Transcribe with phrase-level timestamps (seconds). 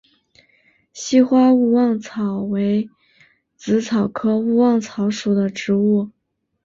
[0.93, 2.89] 稀花勿忘草为
[3.55, 6.09] 紫草科勿忘草属的植物。